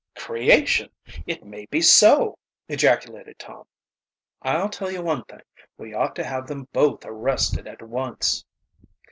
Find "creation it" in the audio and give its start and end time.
0.15-1.43